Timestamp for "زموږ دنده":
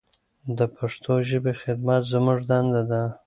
2.11-2.81